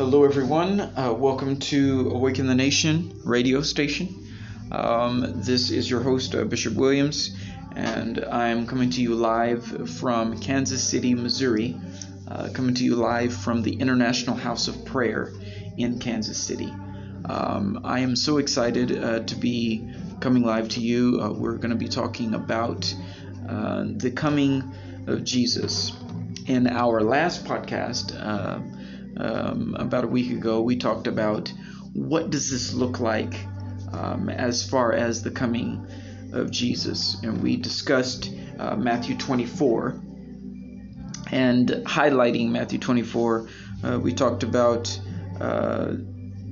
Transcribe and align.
Hello, 0.00 0.24
everyone. 0.24 0.80
Uh, 0.80 1.12
welcome 1.12 1.58
to 1.58 2.10
Awaken 2.14 2.46
the 2.46 2.54
Nation 2.54 3.20
radio 3.22 3.60
station. 3.60 4.08
Um, 4.72 5.42
this 5.42 5.70
is 5.70 5.90
your 5.90 6.00
host, 6.00 6.34
uh, 6.34 6.44
Bishop 6.44 6.72
Williams, 6.72 7.36
and 7.76 8.24
I'm 8.24 8.66
coming 8.66 8.88
to 8.92 9.02
you 9.02 9.14
live 9.14 9.90
from 9.98 10.40
Kansas 10.40 10.82
City, 10.82 11.14
Missouri. 11.14 11.78
Uh, 12.26 12.48
coming 12.54 12.74
to 12.76 12.82
you 12.82 12.96
live 12.96 13.34
from 13.34 13.60
the 13.60 13.74
International 13.74 14.34
House 14.34 14.68
of 14.68 14.86
Prayer 14.86 15.34
in 15.76 15.98
Kansas 15.98 16.38
City. 16.38 16.72
Um, 17.26 17.82
I 17.84 18.00
am 18.00 18.16
so 18.16 18.38
excited 18.38 19.04
uh, 19.04 19.20
to 19.24 19.36
be 19.36 19.86
coming 20.20 20.44
live 20.44 20.70
to 20.70 20.80
you. 20.80 21.20
Uh, 21.22 21.30
we're 21.30 21.56
going 21.56 21.72
to 21.72 21.76
be 21.76 21.88
talking 21.88 22.32
about 22.32 22.92
uh, 23.46 23.84
the 23.86 24.10
coming 24.10 24.64
of 25.06 25.24
Jesus. 25.24 25.92
In 26.46 26.68
our 26.68 27.02
last 27.02 27.44
podcast, 27.44 28.16
um, 29.16 29.76
about 29.78 30.04
a 30.04 30.08
week 30.08 30.30
ago, 30.30 30.60
we 30.60 30.76
talked 30.76 31.06
about 31.06 31.52
what 31.92 32.30
does 32.30 32.50
this 32.50 32.72
look 32.72 33.00
like 33.00 33.34
um, 33.92 34.28
as 34.28 34.68
far 34.68 34.92
as 34.92 35.22
the 35.22 35.30
coming 35.30 35.86
of 36.32 36.50
Jesus, 36.50 37.20
and 37.22 37.42
we 37.42 37.56
discussed 37.56 38.30
uh, 38.58 38.76
Matthew 38.76 39.16
24. 39.16 40.00
And 41.32 41.68
highlighting 41.68 42.50
Matthew 42.50 42.78
24, 42.78 43.48
uh, 43.84 44.00
we 44.00 44.12
talked 44.12 44.42
about 44.42 45.00
uh, 45.40 45.94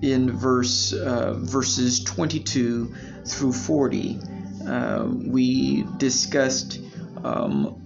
in 0.02 0.30
verse 0.30 0.92
uh, 0.92 1.34
verses 1.34 2.02
22 2.04 2.94
through 3.26 3.52
40. 3.52 4.20
Uh, 4.66 5.06
we 5.08 5.84
discussed 5.96 6.80
um, 7.24 7.82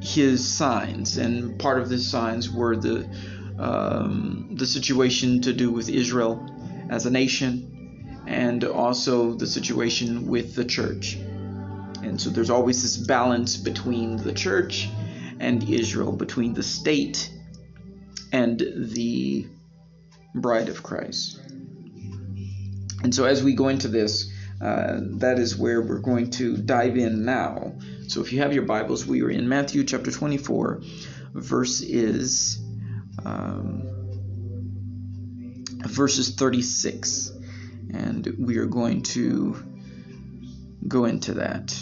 his 0.00 0.46
signs, 0.46 1.18
and 1.18 1.58
part 1.58 1.80
of 1.80 1.88
the 1.88 1.98
signs 1.98 2.50
were 2.50 2.76
the 2.76 3.08
um, 3.58 4.50
the 4.52 4.66
situation 4.66 5.40
to 5.42 5.52
do 5.52 5.70
with 5.70 5.88
Israel 5.88 6.46
as 6.90 7.06
a 7.06 7.10
nation, 7.10 8.22
and 8.26 8.64
also 8.64 9.34
the 9.34 9.46
situation 9.46 10.26
with 10.26 10.54
the 10.54 10.64
church. 10.64 11.16
And 12.02 12.20
so 12.20 12.30
there's 12.30 12.50
always 12.50 12.82
this 12.82 12.96
balance 12.96 13.56
between 13.56 14.16
the 14.16 14.32
church 14.32 14.88
and 15.40 15.68
Israel, 15.68 16.12
between 16.12 16.54
the 16.54 16.62
state 16.62 17.30
and 18.32 18.58
the 18.58 19.46
bride 20.34 20.68
of 20.68 20.82
Christ. 20.82 21.40
And 23.02 23.14
so 23.14 23.24
as 23.24 23.42
we 23.42 23.54
go 23.54 23.68
into 23.68 23.88
this, 23.88 24.30
uh, 24.60 24.98
that 25.18 25.38
is 25.38 25.56
where 25.56 25.80
we're 25.80 26.00
going 26.00 26.30
to 26.30 26.56
dive 26.56 26.96
in 26.96 27.24
now. 27.24 27.72
So 28.08 28.20
if 28.20 28.32
you 28.32 28.40
have 28.40 28.52
your 28.52 28.64
Bibles, 28.64 29.06
we 29.06 29.22
are 29.22 29.30
in 29.30 29.48
Matthew 29.48 29.84
chapter 29.84 30.10
24, 30.10 30.80
verse 31.34 31.80
is 31.80 32.58
um, 33.28 33.82
verses 35.86 36.34
36, 36.34 37.32
and 37.92 38.34
we 38.38 38.56
are 38.58 38.66
going 38.66 39.02
to 39.02 39.62
go 40.86 41.04
into 41.04 41.34
that. 41.34 41.76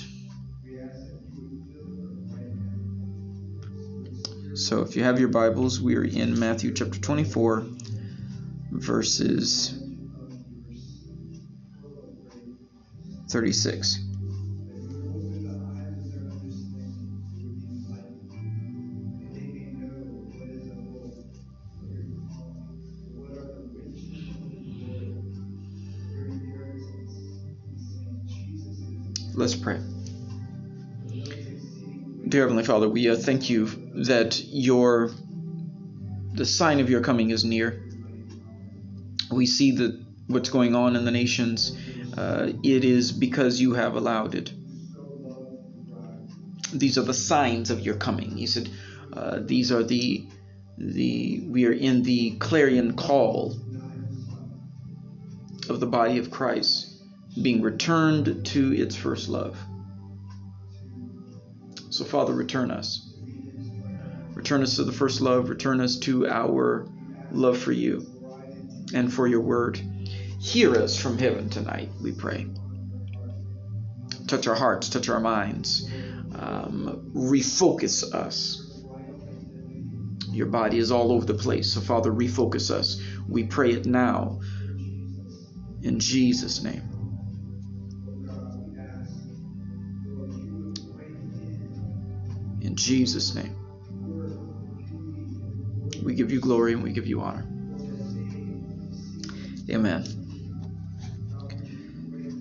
So 4.55 4.81
if 4.81 4.97
you 4.97 5.05
have 5.05 5.21
your 5.21 5.29
Bibles, 5.29 5.81
we 5.81 5.97
are 5.97 6.05
in 6.05 6.39
Matthew 6.39 6.73
chapter 6.73 6.99
24, 6.99 7.67
verses 8.73 9.79
36. 13.29 14.06
Let's 29.39 29.55
pray. 29.55 29.79
Dear 32.27 32.41
Heavenly 32.45 32.65
Father, 32.65 32.89
we 32.89 33.11
uh, 33.11 33.17
thank 33.17 33.51
you 33.51 33.67
that 34.07 34.43
your 34.47 35.11
the 36.33 36.47
sign 36.47 36.81
of 36.81 36.89
your 36.89 37.03
coming 37.03 37.29
is 37.29 37.45
near. 37.45 37.85
We 39.31 39.45
see 39.45 39.73
that 39.73 40.03
what's 40.27 40.49
going 40.49 40.75
on 40.75 40.97
in 40.97 41.05
the 41.05 41.11
nations. 41.11 41.77
Uh, 42.17 42.53
it 42.63 42.83
is 42.87 43.13
because 43.13 43.61
you 43.61 43.75
have 43.75 43.95
allowed 43.95 44.35
it. 44.35 44.51
These 46.73 46.97
are 46.97 47.03
the 47.03 47.13
signs 47.13 47.71
of 47.71 47.81
your 47.81 47.97
coming. 47.97 48.39
He 48.39 48.47
said, 48.47 48.71
uh, 49.13 49.41
"These 49.45 49.71
are 49.71 49.83
the 49.83 50.27
the 50.79 51.45
we 51.47 51.67
are 51.67 51.73
in 51.73 52.05
the 52.05 52.37
clarion 52.39 52.97
call 52.97 53.55
of 55.69 55.79
the 55.79 55.87
body 55.87 56.17
of 56.17 56.31
Christ." 56.31 56.96
Being 57.41 57.63
returned 57.63 58.47
to 58.47 58.73
its 58.73 58.97
first 58.97 59.29
love. 59.29 59.59
So, 61.91 62.05
Father, 62.05 62.33
return 62.33 62.71
us. 62.71 63.15
Return 64.35 64.63
us 64.63 64.77
to 64.77 64.85
the 64.85 64.93
first 64.93 65.21
love. 65.21 65.49
Return 65.49 65.81
us 65.81 65.99
to 66.01 66.27
our 66.29 66.87
love 67.31 67.59
for 67.59 67.73
you 67.73 68.07
and 68.95 69.13
for 69.13 69.27
your 69.27 69.41
word. 69.41 69.81
Hear 70.39 70.77
us 70.77 71.01
from 71.01 71.19
heaven 71.19 71.49
tonight, 71.49 71.91
we 72.03 72.13
pray. 72.13 72.47
Touch 74.27 74.47
our 74.47 74.55
hearts, 74.55 74.89
touch 74.89 75.09
our 75.09 75.21
minds, 75.21 75.89
um, 76.35 77.11
refocus 77.15 78.13
us. 78.13 78.63
Your 80.31 80.47
body 80.47 80.79
is 80.79 80.91
all 80.91 81.13
over 81.13 81.25
the 81.25 81.35
place, 81.35 81.73
so 81.73 81.81
Father, 81.81 82.13
refocus 82.13 82.71
us. 82.71 83.01
We 83.29 83.45
pray 83.45 83.73
it 83.73 83.87
now 83.87 84.41
in 85.83 85.99
Jesus' 85.99 86.63
name. 86.63 86.96
Jesus' 92.77 93.35
name. 93.35 93.57
We 96.05 96.15
give 96.15 96.31
you 96.31 96.41
glory 96.41 96.73
and 96.73 96.83
we 96.83 96.93
give 96.93 97.07
you 97.07 97.21
honor. 97.21 97.45
Amen. 99.69 100.05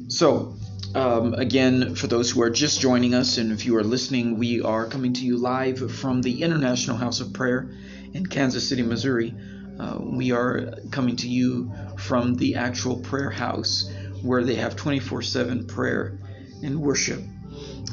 So, 0.10 0.56
um, 0.94 1.34
again, 1.34 1.96
for 1.96 2.08
those 2.08 2.30
who 2.30 2.42
are 2.44 2.52
just 2.52 2.80
joining 2.80 3.16
us, 3.16 3.38
and 3.38 3.52
if 3.52 3.66
you 3.66 3.76
are 3.78 3.84
listening, 3.84 4.38
we 4.38 4.62
are 4.62 4.86
coming 4.86 5.14
to 5.14 5.26
you 5.26 5.38
live 5.38 5.92
from 5.92 6.22
the 6.22 6.44
International 6.44 6.96
House 6.96 7.22
of 7.22 7.34
Prayer 7.34 7.72
in 8.14 8.28
Kansas 8.28 8.70
City, 8.70 8.84
Missouri. 8.84 9.34
Uh, 9.80 9.98
we 10.00 10.32
are 10.32 10.76
coming 10.92 11.16
to 11.18 11.28
you 11.28 11.74
from 11.98 12.36
the 12.36 12.56
actual 12.56 12.98
prayer 12.98 13.32
house 13.32 13.92
where 14.22 14.44
they 14.44 14.56
have 14.56 14.76
24 14.76 15.22
7 15.22 15.66
prayer 15.66 16.20
and 16.64 16.80
worship, 16.80 17.22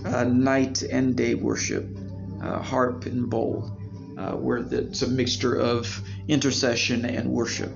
uh, 0.04 0.24
night 0.24 0.82
and 0.82 1.16
day 1.16 1.34
worship 1.34 1.88
uh, 2.42 2.60
harp 2.60 3.06
and 3.06 3.30
bowl, 3.30 3.78
uh, 4.18 4.32
where 4.32 4.58
it's 4.58 5.02
a 5.02 5.08
mixture 5.08 5.54
of 5.54 6.02
intercession 6.28 7.04
and 7.04 7.30
worship. 7.30 7.72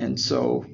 And 0.00 0.18
so 0.18 0.66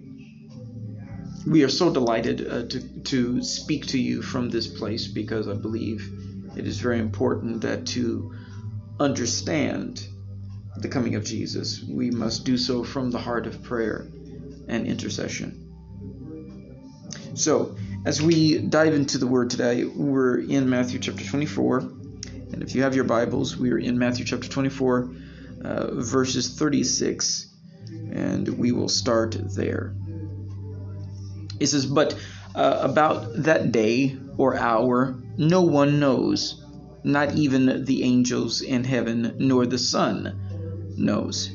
we 1.46 1.62
are 1.62 1.68
so 1.68 1.92
delighted 1.92 2.46
uh, 2.46 2.66
to, 2.66 3.02
to 3.02 3.42
speak 3.42 3.86
to 3.88 3.98
you 3.98 4.22
from 4.22 4.50
this 4.50 4.66
place 4.66 5.06
because 5.06 5.48
I 5.48 5.54
believe 5.54 6.10
it 6.56 6.66
is 6.66 6.80
very 6.80 6.98
important 6.98 7.60
that 7.60 7.86
to 7.88 8.34
understand 8.98 10.06
the 10.78 10.88
coming 10.88 11.14
of 11.14 11.24
Jesus, 11.24 11.82
we 11.82 12.10
must 12.10 12.44
do 12.44 12.56
so 12.56 12.82
from 12.82 13.10
the 13.10 13.18
heart 13.18 13.46
of 13.46 13.62
prayer 13.62 14.06
and 14.68 14.86
intercession. 14.86 15.62
So, 17.34 17.76
as 18.04 18.22
we 18.22 18.58
dive 18.58 18.94
into 18.94 19.18
the 19.18 19.26
word 19.26 19.50
today, 19.50 19.84
we're 19.84 20.38
in 20.38 20.68
Matthew 20.68 20.98
chapter 20.98 21.24
24, 21.24 21.80
and 22.56 22.62
if 22.62 22.74
you 22.74 22.84
have 22.84 22.94
your 22.94 23.04
Bibles, 23.04 23.54
we 23.54 23.70
are 23.70 23.78
in 23.78 23.98
Matthew 23.98 24.24
chapter 24.24 24.48
24, 24.48 25.10
uh, 25.62 26.00
verses 26.00 26.58
36, 26.58 27.54
and 28.10 28.48
we 28.48 28.72
will 28.72 28.88
start 28.88 29.36
there. 29.54 29.94
It 31.60 31.66
says, 31.66 31.84
But 31.84 32.18
uh, 32.54 32.78
about 32.80 33.42
that 33.42 33.72
day 33.72 34.16
or 34.38 34.56
hour, 34.56 35.20
no 35.36 35.60
one 35.60 36.00
knows, 36.00 36.64
not 37.04 37.34
even 37.34 37.84
the 37.84 38.04
angels 38.04 38.62
in 38.62 38.84
heaven, 38.84 39.36
nor 39.38 39.66
the 39.66 39.76
Son 39.76 40.94
knows, 40.96 41.50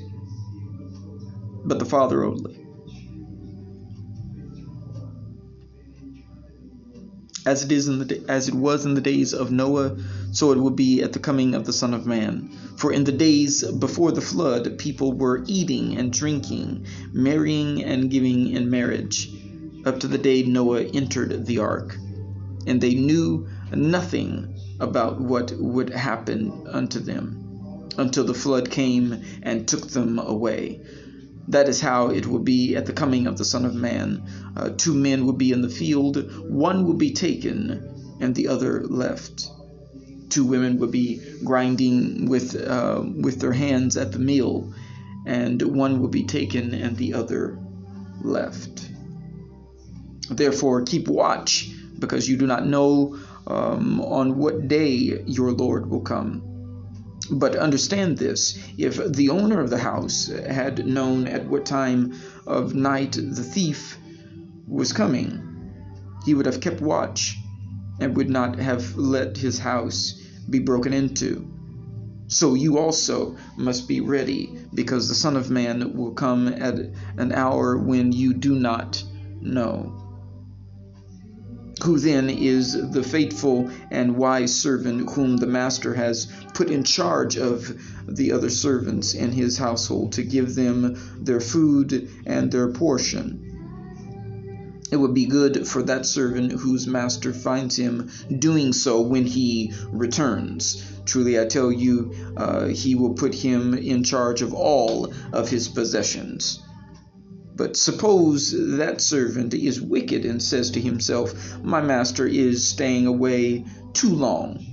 but 1.66 1.80
the 1.80 1.86
Father 1.86 2.24
only. 2.24 2.62
as 7.46 7.64
it 7.64 7.72
is 7.72 7.88
in 7.88 8.00
the 8.00 8.24
as 8.28 8.48
it 8.48 8.54
was 8.54 8.86
in 8.86 8.94
the 8.94 9.02
days 9.02 9.34
of 9.34 9.52
Noah, 9.52 9.98
so 10.32 10.52
it 10.52 10.58
will 10.58 10.72
be 10.72 11.02
at 11.04 11.14
the 11.14 11.20
coming 11.20 11.54
of 11.54 11.66
the 11.66 11.74
Son 11.74 11.94
of 11.94 12.06
Man. 12.06 12.50
For 12.78 12.92
in 12.92 13.04
the 13.04 13.12
days 13.12 13.64
before 13.64 14.12
the 14.12 14.22
flood, 14.22 14.78
people 14.78 15.14
were 15.14 15.44
eating 15.48 15.98
and 15.98 16.12
drinking, 16.12 16.86
marrying 17.14 17.84
and 17.84 18.10
giving 18.10 18.50
in 18.50 18.70
marriage, 18.70 19.32
up 19.86 20.00
to 20.00 20.08
the 20.08 20.18
day 20.18 20.44
Noah 20.44 20.84
entered 20.84 21.46
the 21.46 21.60
ark, 21.60 21.98
and 22.66 22.80
they 22.80 22.96
knew 22.96 23.48
nothing 23.74 24.56
about 24.80 25.20
what 25.20 25.52
would 25.58 25.90
happen 25.90 26.66
unto 26.68 27.00
them, 27.00 27.90
until 27.98 28.24
the 28.24 28.34
flood 28.34 28.72
came 28.72 29.24
and 29.44 29.68
took 29.68 29.88
them 29.90 30.18
away. 30.18 30.82
That 31.48 31.68
is 31.68 31.82
how 31.82 32.10
it 32.10 32.26
will 32.26 32.40
be 32.40 32.76
at 32.76 32.86
the 32.86 32.94
coming 32.94 33.28
of 33.28 33.38
the 33.38 33.46
Son 33.46 33.66
of 33.66 33.76
Man. 33.76 34.24
Uh, 34.56 34.70
two 34.78 34.94
men 34.94 35.26
will 35.26 35.34
be 35.34 35.52
in 35.52 35.62
the 35.62 35.70
field, 35.70 36.50
one 36.50 36.86
will 36.86 36.94
be 36.94 37.12
taken, 37.12 38.18
and 38.22 38.34
the 38.36 38.48
other 38.48 38.86
left. 38.88 39.50
Two 40.32 40.46
women 40.46 40.80
would 40.80 40.92
be 40.92 41.22
grinding 41.44 42.30
with 42.30 42.56
uh, 42.56 43.04
with 43.04 43.42
their 43.42 43.52
hands 43.52 43.98
at 43.98 44.14
the 44.14 44.20
meal, 44.20 44.74
and 45.26 45.62
one 45.62 46.02
would 46.02 46.12
be 46.12 46.24
taken, 46.24 46.74
and 46.74 46.96
the 46.96 47.14
other 47.14 47.60
left. 48.22 48.90
Therefore, 50.30 50.84
keep 50.84 51.10
watch, 51.10 51.70
because 52.00 52.30
you 52.30 52.38
do 52.38 52.48
not 52.48 52.66
know 52.66 53.20
um, 53.46 54.00
on 54.00 54.38
what 54.38 54.70
day 54.70 55.22
your 55.26 55.52
Lord 55.52 55.90
will 55.90 56.02
come. 56.02 56.48
But 57.30 57.56
understand 57.56 58.18
this 58.18 58.58
if 58.78 58.98
the 59.14 59.30
owner 59.30 59.60
of 59.60 59.70
the 59.70 59.78
house 59.78 60.28
had 60.28 60.86
known 60.86 61.28
at 61.28 61.46
what 61.46 61.66
time 61.66 62.14
of 62.48 62.74
night 62.74 63.14
the 63.14 63.44
thief 63.44 63.98
was 64.68 64.94
coming, 64.94 65.42
he 66.26 66.34
would 66.34 66.46
have 66.46 66.62
kept 66.62 66.82
watch 66.82 67.38
and 68.00 68.16
would 68.16 68.30
not 68.30 68.58
have 68.58 68.96
let 68.96 69.38
his 69.38 69.60
house 69.60 70.21
be 70.52 70.60
broken 70.60 70.94
into. 70.94 71.48
So 72.28 72.54
you 72.54 72.78
also 72.78 73.36
must 73.58 73.88
be 73.88 74.00
ready, 74.00 74.58
because 74.74 75.10
the 75.10 75.16
Son 75.16 75.36
of 75.36 75.50
Man 75.50 75.98
will 75.98 76.14
come 76.14 76.48
at 76.48 76.76
an 77.18 77.34
hour 77.34 77.78
when 77.78 78.12
you 78.12 78.34
do 78.34 78.56
not 78.56 79.04
know. 79.42 79.98
Who 81.84 81.98
then 81.98 82.30
is 82.30 82.92
the 82.92 83.04
faithful 83.04 83.72
and 83.90 84.16
wise 84.16 84.58
servant 84.58 85.10
whom 85.10 85.38
the 85.38 85.48
master 85.48 85.96
has 85.96 86.32
put 86.54 86.70
in 86.70 86.84
charge 86.84 87.38
of 87.38 87.76
the 88.08 88.32
other 88.34 88.50
servants 88.52 89.14
in 89.16 89.32
his 89.32 89.58
household 89.58 90.14
to 90.14 90.24
give 90.24 90.54
them 90.54 90.96
their 91.20 91.42
food 91.42 92.10
and 92.26 92.52
their 92.52 92.72
portion? 92.72 93.51
It 94.92 94.98
would 94.98 95.14
be 95.14 95.26
good 95.26 95.66
for 95.66 95.82
that 95.84 96.06
servant 96.06 96.52
whose 96.52 96.86
master 96.86 97.32
finds 97.32 97.78
him 97.78 98.10
doing 98.40 98.74
so 98.74 99.00
when 99.02 99.26
he 99.26 99.74
returns. 99.90 100.84
Truly, 101.06 101.40
I 101.40 101.46
tell 101.46 101.72
you, 101.72 102.12
uh, 102.36 102.68
he 102.68 102.96
will 102.96 103.14
put 103.14 103.34
him 103.34 103.74
in 103.74 104.04
charge 104.04 104.42
of 104.42 104.54
all 104.54 105.14
of 105.32 105.50
his 105.50 105.70
possessions. 105.70 106.62
But 107.56 107.78
suppose 107.78 108.54
that 108.78 109.00
servant 109.00 109.54
is 109.54 109.80
wicked 109.80 110.26
and 110.26 110.44
says 110.44 110.72
to 110.72 110.82
himself, 110.82 111.64
My 111.64 111.82
master 111.82 112.28
is 112.28 112.68
staying 112.68 113.08
away 113.08 113.66
too 113.94 114.14
long. 114.14 114.66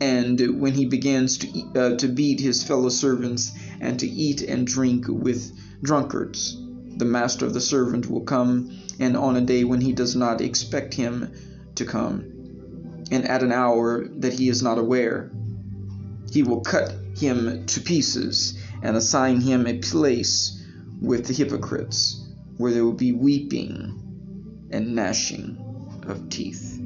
And 0.00 0.60
when 0.60 0.74
he 0.74 0.86
begins 0.86 1.38
to, 1.38 1.62
uh, 1.76 1.96
to 1.98 2.08
beat 2.08 2.40
his 2.40 2.64
fellow 2.64 2.88
servants 2.88 3.52
and 3.80 3.98
to 4.00 4.08
eat 4.08 4.42
and 4.42 4.66
drink 4.66 5.06
with 5.08 5.52
drunkards, 5.82 6.56
the 6.96 7.04
master 7.04 7.46
of 7.46 7.54
the 7.54 7.60
servant 7.60 8.10
will 8.10 8.22
come, 8.22 8.76
and 8.98 9.16
on 9.16 9.36
a 9.36 9.40
day 9.40 9.64
when 9.64 9.80
he 9.80 9.92
does 9.92 10.16
not 10.16 10.40
expect 10.40 10.94
him 10.94 11.32
to 11.74 11.84
come, 11.84 13.04
and 13.10 13.28
at 13.28 13.42
an 13.42 13.52
hour 13.52 14.06
that 14.08 14.32
he 14.32 14.48
is 14.48 14.62
not 14.62 14.78
aware, 14.78 15.30
he 16.30 16.42
will 16.42 16.60
cut 16.60 16.94
him 17.16 17.66
to 17.66 17.80
pieces 17.80 18.58
and 18.82 18.96
assign 18.96 19.40
him 19.40 19.66
a 19.66 19.78
place 19.78 20.64
with 21.00 21.26
the 21.26 21.34
hypocrites, 21.34 22.26
where 22.56 22.72
there 22.72 22.84
will 22.84 22.92
be 22.92 23.12
weeping 23.12 24.68
and 24.70 24.94
gnashing 24.94 26.02
of 26.06 26.28
teeth. 26.28 26.80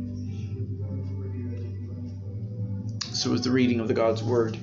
So 3.12 3.32
is 3.34 3.42
the 3.42 3.50
reading 3.50 3.80
of 3.80 3.88
the 3.88 3.94
God's 3.94 4.22
Word. 4.22 4.58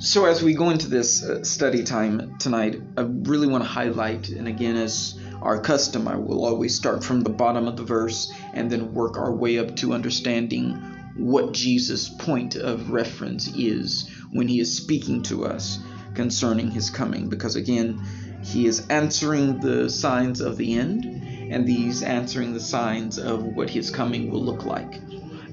So 0.00 0.24
as 0.24 0.42
we 0.42 0.54
go 0.54 0.70
into 0.70 0.88
this 0.88 1.22
uh, 1.22 1.44
study 1.44 1.84
time 1.84 2.38
tonight, 2.38 2.80
I 2.96 3.02
really 3.02 3.46
want 3.46 3.64
to 3.64 3.68
highlight, 3.68 4.30
and 4.30 4.48
again, 4.48 4.76
as 4.76 5.14
our 5.42 5.60
custom, 5.60 6.08
I 6.08 6.16
will 6.16 6.46
always 6.46 6.74
start 6.74 7.04
from 7.04 7.20
the 7.20 7.30
bottom 7.30 7.68
of 7.68 7.76
the 7.76 7.82
verse 7.82 8.32
and 8.54 8.70
then 8.70 8.94
work 8.94 9.18
our 9.18 9.32
way 9.32 9.58
up 9.58 9.76
to 9.76 9.92
understanding 9.92 10.76
what 11.16 11.52
Jesus' 11.52 12.08
point 12.08 12.56
of 12.56 12.92
reference 12.92 13.48
is 13.48 14.08
when 14.32 14.48
he 14.48 14.58
is 14.58 14.74
speaking 14.74 15.22
to 15.24 15.44
us 15.44 15.78
concerning 16.14 16.70
his 16.70 16.88
coming. 16.88 17.28
Because 17.28 17.56
again, 17.56 18.00
he 18.42 18.66
is 18.66 18.86
answering 18.88 19.60
the 19.60 19.90
signs 19.90 20.40
of 20.40 20.56
the 20.56 20.78
end, 20.78 21.04
and 21.04 21.66
these 21.66 22.02
answering 22.02 22.54
the 22.54 22.60
signs 22.60 23.18
of 23.18 23.44
what 23.44 23.68
his 23.68 23.90
coming 23.90 24.30
will 24.30 24.42
look 24.42 24.64
like. 24.64 25.00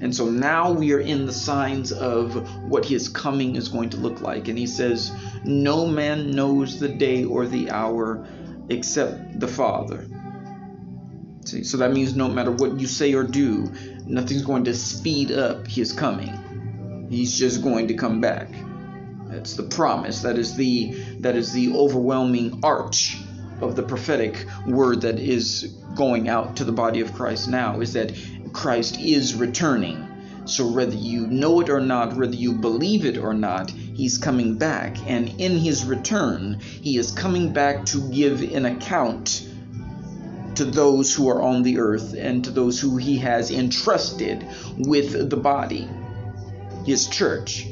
And 0.02 0.14
so 0.14 0.28
now 0.28 0.72
we 0.72 0.92
are 0.94 1.00
in 1.00 1.26
the 1.26 1.32
signs 1.32 1.92
of 1.92 2.34
what 2.68 2.84
his 2.84 3.08
coming 3.08 3.54
is 3.54 3.68
going 3.68 3.90
to 3.90 3.96
look 3.96 4.20
like. 4.20 4.48
And 4.48 4.58
he 4.58 4.66
says, 4.66 5.12
No 5.44 5.86
man 5.86 6.32
knows 6.32 6.80
the 6.80 6.88
day 6.88 7.24
or 7.24 7.46
the 7.46 7.70
hour 7.70 8.26
except 8.68 9.38
the 9.38 9.46
Father. 9.46 10.04
See, 11.44 11.62
so 11.62 11.76
that 11.78 11.92
means 11.92 12.16
no 12.16 12.28
matter 12.28 12.50
what 12.50 12.80
you 12.80 12.88
say 12.88 13.14
or 13.14 13.22
do, 13.22 13.72
nothing's 14.04 14.42
going 14.42 14.64
to 14.64 14.74
speed 14.74 15.30
up 15.30 15.68
his 15.68 15.92
coming. 15.92 17.06
He's 17.08 17.38
just 17.38 17.62
going 17.62 17.86
to 17.86 17.94
come 17.94 18.20
back. 18.20 18.48
That's 19.28 19.54
the 19.54 19.62
promise. 19.62 20.22
That 20.22 20.36
is 20.36 20.56
the 20.56 20.92
that 21.20 21.36
is 21.36 21.52
the 21.52 21.74
overwhelming 21.76 22.60
arch 22.64 23.18
of 23.60 23.76
the 23.76 23.82
prophetic 23.84 24.46
word 24.66 25.02
that 25.02 25.20
is 25.20 25.74
going 25.94 26.28
out 26.28 26.56
to 26.56 26.64
the 26.64 26.72
body 26.72 27.00
of 27.00 27.12
Christ 27.14 27.48
now 27.48 27.80
is 27.80 27.92
that 27.92 28.12
Christ 28.52 29.00
is 29.00 29.34
returning. 29.34 30.08
So 30.44 30.66
whether 30.66 30.96
you 30.96 31.26
know 31.28 31.60
it 31.60 31.70
or 31.70 31.80
not, 31.80 32.16
whether 32.16 32.34
you 32.34 32.52
believe 32.52 33.04
it 33.06 33.16
or 33.16 33.32
not, 33.32 33.70
he's 33.70 34.18
coming 34.18 34.58
back. 34.58 34.96
And 35.06 35.40
in 35.40 35.56
his 35.56 35.84
return, 35.84 36.58
he 36.60 36.96
is 36.96 37.12
coming 37.12 37.52
back 37.52 37.84
to 37.86 38.10
give 38.10 38.42
an 38.42 38.66
account 38.66 39.48
to 40.56 40.64
those 40.64 41.14
who 41.14 41.28
are 41.28 41.40
on 41.40 41.62
the 41.62 41.78
earth 41.78 42.14
and 42.16 42.44
to 42.44 42.50
those 42.50 42.80
who 42.80 42.96
he 42.96 43.18
has 43.18 43.50
entrusted 43.50 44.46
with 44.76 45.30
the 45.30 45.36
body, 45.36 45.88
his 46.84 47.08
church. 47.08 47.66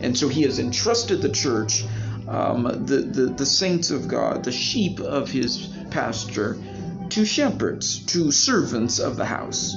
And 0.00 0.16
so 0.16 0.28
he 0.28 0.42
has 0.42 0.58
entrusted 0.58 1.22
the 1.22 1.28
church, 1.28 1.84
um, 2.26 2.64
the, 2.86 2.98
the, 2.98 3.26
the 3.26 3.46
saints 3.46 3.90
of 3.90 4.08
God, 4.08 4.44
the 4.44 4.52
sheep 4.52 5.00
of 5.00 5.30
his 5.30 5.68
pasture, 5.90 6.58
to 7.10 7.24
shepherds, 7.24 8.04
to 8.06 8.30
servants 8.32 8.98
of 8.98 9.16
the 9.16 9.24
house. 9.24 9.76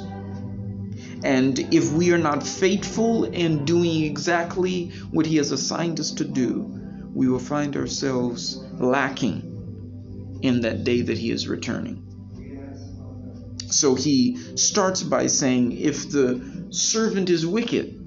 And 1.23 1.59
if 1.73 1.91
we 1.91 2.11
are 2.13 2.17
not 2.17 2.45
faithful 2.45 3.25
in 3.25 3.65
doing 3.65 4.03
exactly 4.03 4.89
what 5.11 5.25
he 5.25 5.37
has 5.37 5.51
assigned 5.51 5.99
us 5.99 6.11
to 6.11 6.25
do, 6.25 6.79
we 7.13 7.27
will 7.27 7.39
find 7.39 7.75
ourselves 7.75 8.57
lacking 8.79 10.39
in 10.41 10.61
that 10.61 10.83
day 10.83 11.01
that 11.01 11.17
he 11.17 11.29
is 11.29 11.47
returning. 11.47 12.07
So 13.67 13.95
he 13.95 14.37
starts 14.57 15.03
by 15.03 15.27
saying, 15.27 15.73
if 15.73 16.09
the 16.09 16.67
servant 16.71 17.29
is 17.29 17.45
wicked, 17.45 17.97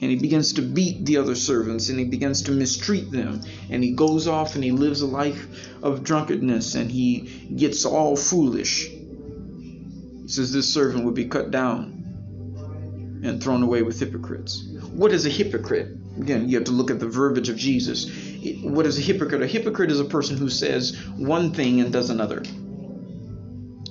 and 0.00 0.10
he 0.10 0.16
begins 0.16 0.54
to 0.54 0.62
beat 0.62 1.04
the 1.06 1.18
other 1.18 1.36
servants 1.36 1.88
and 1.88 1.98
he 1.98 2.04
begins 2.04 2.42
to 2.42 2.50
mistreat 2.50 3.12
them 3.12 3.40
and 3.70 3.84
he 3.84 3.92
goes 3.92 4.26
off 4.26 4.56
and 4.56 4.64
he 4.64 4.72
lives 4.72 5.00
a 5.00 5.06
life 5.06 5.46
of 5.80 6.02
drunkenness 6.02 6.74
and 6.74 6.90
he 6.90 7.20
gets 7.54 7.84
all 7.84 8.16
foolish 8.16 8.90
says 10.32 10.52
this 10.52 10.72
servant 10.72 11.04
would 11.04 11.14
be 11.14 11.26
cut 11.26 11.50
down 11.50 13.20
and 13.24 13.42
thrown 13.42 13.62
away 13.62 13.82
with 13.82 14.00
hypocrites. 14.00 14.64
What 14.92 15.12
is 15.12 15.26
a 15.26 15.30
hypocrite? 15.30 15.96
Again 16.18 16.48
you 16.48 16.56
have 16.56 16.66
to 16.66 16.72
look 16.72 16.90
at 16.90 17.00
the 17.00 17.08
verbiage 17.08 17.48
of 17.48 17.56
jesus. 17.56 18.10
What 18.62 18.86
is 18.86 18.98
a 18.98 19.02
hypocrite? 19.02 19.42
A 19.42 19.46
hypocrite 19.46 19.90
is 19.90 20.00
a 20.00 20.04
person 20.04 20.36
who 20.36 20.48
says 20.48 20.96
one 21.16 21.52
thing 21.52 21.80
and 21.80 21.92
does 21.92 22.10
another. 22.10 22.42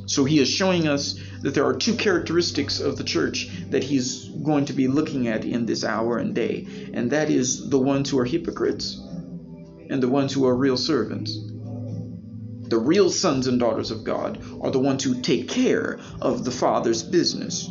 So 0.06 0.26
he 0.26 0.40
is 0.40 0.50
showing 0.50 0.88
us 0.88 1.18
that 1.42 1.54
there 1.54 1.66
are 1.66 1.76
two 1.76 1.96
characteristics 1.96 2.82
of 2.82 2.98
the 2.98 3.04
church 3.04 3.50
that 3.70 3.84
he's 3.84 4.26
going 4.26 4.66
to 4.66 4.74
be 4.74 4.88
looking 4.88 5.30
at 5.30 5.46
in 5.46 5.66
this 5.66 5.86
hour 5.86 6.18
and 6.18 6.36
day, 6.36 6.68
and 6.94 7.12
that 7.12 7.30
is 7.30 7.70
the 7.70 7.80
ones 7.80 8.10
who 8.10 8.20
are 8.20 8.26
hypocrites 8.26 8.98
and 9.90 10.04
the 10.04 10.10
ones 10.10 10.34
who 10.34 10.46
are 10.46 10.56
real 10.56 10.76
servants. 10.76 11.38
The 12.72 12.80
real 12.80 13.10
sons 13.10 13.48
and 13.48 13.60
daughters 13.60 13.92
of 13.92 14.06
God 14.06 14.42
are 14.62 14.72
the 14.72 14.80
ones 14.80 15.04
who 15.04 15.20
take 15.20 15.50
care 15.50 16.00
of 16.22 16.46
the 16.46 16.52
Father's 16.52 17.04
business. 17.04 17.70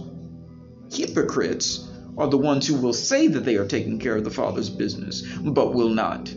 Hypocrites 0.93 1.89
are 2.19 2.29
the 2.29 2.37
ones 2.37 2.67
who 2.67 2.75
will 2.75 2.93
say 2.93 3.27
that 3.29 3.47
they 3.47 3.57
are 3.57 3.67
taking 3.67 3.99
care 3.99 4.17
of 4.17 4.25
the 4.25 4.31
Father's 4.31 4.69
business, 4.69 5.23
but 5.43 5.73
will 5.73 5.89
not. 5.89 6.31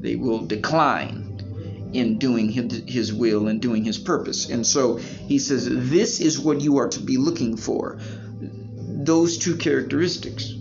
They 0.00 0.16
will 0.16 0.44
decline 0.44 1.90
in 1.92 2.18
doing 2.18 2.48
his 2.48 3.12
will 3.12 3.46
and 3.46 3.62
doing 3.62 3.84
his 3.84 3.98
purpose. 3.98 4.50
And 4.50 4.66
so 4.66 4.96
he 4.96 5.38
says, 5.38 5.68
This 5.70 6.20
is 6.20 6.36
what 6.36 6.60
you 6.60 6.78
are 6.78 6.88
to 6.88 7.00
be 7.00 7.16
looking 7.16 7.56
for. 7.56 8.00
Those 8.40 9.38
two 9.38 9.56
characteristics. 9.56 10.52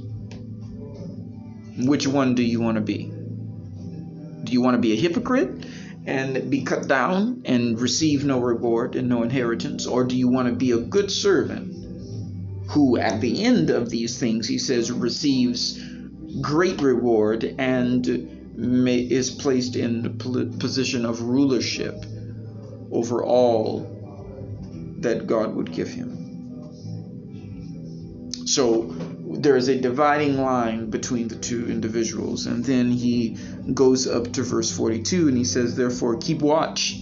Which 1.80 2.06
one 2.06 2.36
do 2.36 2.44
you 2.44 2.62
want 2.62 2.76
to 2.76 2.82
be? 2.82 3.12
Do 4.44 4.54
you 4.54 4.62
want 4.62 4.76
to 4.76 4.82
be 4.82 4.94
a 4.94 4.96
hypocrite 4.96 5.66
and 6.06 6.50
be 6.50 6.64
cut 6.64 6.88
down 6.88 7.42
and 7.46 7.80
receive 7.80 8.26
no 8.26 8.40
reward 8.40 8.96
and 8.96 9.10
no 9.10 9.24
inheritance? 9.24 9.86
Or 9.86 10.04
do 10.04 10.16
you 10.16 10.28
want 10.28 10.48
to 10.48 10.56
be 10.56 10.72
a 10.72 10.78
good 10.78 11.12
servant 11.12 11.76
who, 12.70 12.98
at 12.98 13.20
the 13.22 13.44
end 13.44 13.70
of 13.70 13.90
these 13.90 14.20
things, 14.20 14.48
he 14.48 14.58
says, 14.58 14.92
receives 14.92 15.80
great 16.42 16.82
reward 16.82 17.56
and 17.58 18.56
may, 18.56 19.00
is 19.00 19.32
placed 19.32 19.76
in 19.76 20.04
the 20.04 20.10
position 20.60 21.06
of 21.06 21.22
rulership 21.22 22.06
over 22.92 23.24
all 23.24 23.96
that 25.00 25.28
God 25.28 25.56
would 25.56 25.72
give 25.72 25.88
him. 25.88 26.29
So 28.50 28.96
there 29.40 29.56
is 29.56 29.68
a 29.68 29.80
dividing 29.80 30.42
line 30.42 30.90
between 30.90 31.28
the 31.28 31.36
two 31.36 31.70
individuals. 31.70 32.48
And 32.48 32.66
then 32.66 32.92
he 32.92 33.38
goes 33.74 34.08
up 34.08 34.34
to 34.34 34.44
verse 34.44 34.76
42 34.76 35.28
and 35.28 35.38
he 35.38 35.44
says, 35.44 35.76
Therefore, 35.76 36.18
keep 36.18 36.42
watch. 36.42 37.00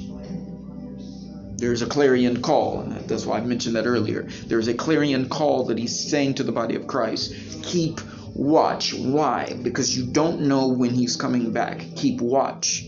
There's 1.55 1.81
a 1.81 1.87
clarion 1.87 2.41
call, 2.43 2.81
and 2.81 3.09
that's 3.09 3.25
why 3.25 3.37
I 3.37 3.41
mentioned 3.41 3.77
that 3.77 3.87
earlier. 3.87 4.23
There's 4.45 4.67
a 4.67 4.75
clarion 4.75 5.27
call 5.27 5.65
that 5.65 5.79
he's 5.79 6.07
saying 6.11 6.35
to 6.35 6.43
the 6.43 6.51
body 6.51 6.75
of 6.75 6.85
Christ 6.85 7.33
keep 7.63 7.99
watch. 8.35 8.93
Why? 8.93 9.57
Because 9.61 9.97
you 9.97 10.05
don't 10.05 10.41
know 10.41 10.67
when 10.67 10.91
he's 10.91 11.15
coming 11.15 11.51
back. 11.51 11.83
Keep 11.95 12.21
watch. 12.21 12.85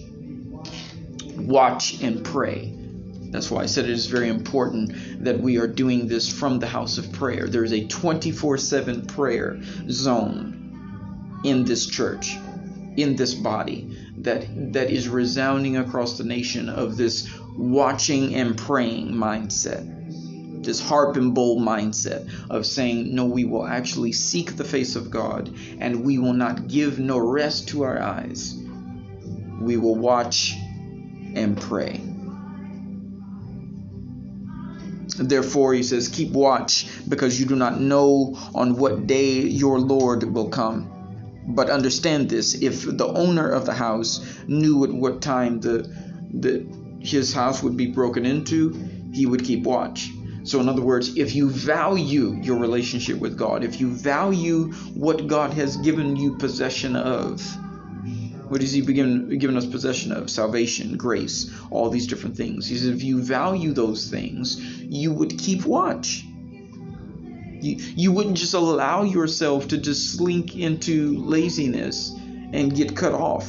Watch 1.37 2.03
and 2.03 2.23
pray. 2.23 2.78
That's 3.31 3.51
why 3.51 3.61
I 3.61 3.67
said 3.67 3.85
it 3.85 3.91
is 3.91 4.07
very 4.07 4.27
important 4.27 5.23
that 5.23 5.39
we 5.39 5.57
are 5.57 5.67
doing 5.67 6.07
this 6.07 6.31
from 6.31 6.59
the 6.59 6.67
house 6.67 6.97
of 6.97 7.11
prayer. 7.11 7.47
There 7.47 7.63
is 7.63 7.73
a 7.73 7.85
24 7.85 8.57
7 8.57 9.05
prayer 9.05 9.59
zone 9.89 11.41
in 11.45 11.63
this 11.63 11.85
church, 11.85 12.35
in 12.97 13.15
this 13.15 13.35
body, 13.35 13.95
that, 14.17 14.73
that 14.73 14.89
is 14.89 15.07
resounding 15.07 15.77
across 15.77 16.17
the 16.17 16.23
nation 16.23 16.69
of 16.69 16.97
this 16.97 17.29
watching 17.55 18.35
and 18.35 18.57
praying 18.57 19.09
mindset. 19.11 19.97
This 20.63 20.81
harp 20.81 21.15
and 21.15 21.33
bowl 21.33 21.61
mindset 21.61 22.29
of 22.49 22.65
saying, 22.65 23.13
No, 23.13 23.25
we 23.25 23.45
will 23.45 23.65
actually 23.65 24.11
seek 24.11 24.57
the 24.57 24.65
face 24.65 24.95
of 24.95 25.11
God 25.11 25.53
and 25.79 26.03
we 26.03 26.17
will 26.17 26.33
not 26.33 26.67
give 26.67 26.99
no 26.99 27.17
rest 27.17 27.69
to 27.69 27.83
our 27.83 28.01
eyes. 28.01 28.55
We 29.61 29.77
will 29.77 29.95
watch 29.95 30.55
and 31.35 31.59
pray. 31.59 32.08
Therefore, 35.17 35.73
he 35.73 35.83
says, 35.83 36.07
Keep 36.07 36.31
watch, 36.31 36.87
because 37.07 37.39
you 37.39 37.45
do 37.45 37.55
not 37.55 37.79
know 37.79 38.37
on 38.53 38.75
what 38.75 39.07
day 39.07 39.41
your 39.41 39.79
Lord 39.79 40.23
will 40.23 40.49
come. 40.49 40.91
But 41.47 41.69
understand 41.69 42.29
this 42.29 42.61
if 42.61 42.85
the 42.85 43.07
owner 43.07 43.49
of 43.49 43.65
the 43.65 43.73
house 43.73 44.23
knew 44.47 44.83
at 44.83 44.93
what 44.93 45.21
time 45.21 45.59
the, 45.61 45.91
the, 46.31 46.65
his 46.99 47.33
house 47.33 47.63
would 47.63 47.75
be 47.75 47.87
broken 47.87 48.25
into, 48.25 48.71
he 49.13 49.25
would 49.25 49.43
keep 49.43 49.63
watch. 49.63 50.09
So, 50.43 50.59
in 50.59 50.69
other 50.69 50.81
words, 50.81 51.17
if 51.17 51.35
you 51.35 51.49
value 51.49 52.39
your 52.41 52.57
relationship 52.57 53.19
with 53.19 53.37
God, 53.37 53.63
if 53.63 53.81
you 53.81 53.89
value 53.89 54.71
what 54.93 55.27
God 55.27 55.53
has 55.53 55.77
given 55.77 56.15
you 56.15 56.37
possession 56.37 56.95
of, 56.95 57.41
what 58.49 58.61
has 58.61 58.71
He 58.71 58.81
given, 58.81 59.37
given 59.37 59.55
us 59.55 59.65
possession 59.65 60.11
of? 60.11 60.29
Salvation, 60.29 60.97
grace, 60.97 61.51
all 61.69 61.89
these 61.89 62.07
different 62.07 62.35
things. 62.35 62.67
He 62.67 62.77
says, 62.77 62.87
if 62.87 63.03
you 63.03 63.21
value 63.21 63.71
those 63.71 64.09
things, 64.09 64.59
you 64.81 65.13
would 65.13 65.37
keep 65.37 65.65
watch. 65.65 66.23
You, 67.61 67.75
you 67.77 68.11
wouldn't 68.11 68.37
just 68.37 68.53
allow 68.53 69.03
yourself 69.03 69.67
to 69.69 69.77
just 69.77 70.17
slink 70.17 70.55
into 70.55 71.17
laziness 71.17 72.11
and 72.53 72.75
get 72.75 72.95
cut 72.95 73.13
off 73.13 73.47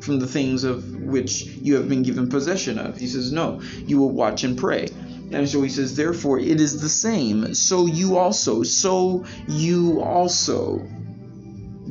from 0.00 0.18
the 0.18 0.26
things 0.26 0.64
of 0.64 0.84
which 1.02 1.44
you 1.44 1.76
have 1.76 1.88
been 1.88 2.02
given 2.02 2.28
possession 2.28 2.78
of. 2.78 2.96
He 2.98 3.06
says, 3.06 3.32
No, 3.32 3.60
you 3.86 3.98
will 3.98 4.10
watch 4.10 4.42
and 4.42 4.58
pray. 4.58 4.88
And 5.30 5.48
so 5.48 5.62
he 5.62 5.68
says, 5.68 5.96
Therefore, 5.96 6.38
it 6.38 6.60
is 6.60 6.80
the 6.80 6.88
same. 6.88 7.54
So 7.54 7.86
you 7.86 8.18
also, 8.18 8.62
so 8.62 9.24
you 9.46 10.00
also 10.02 10.86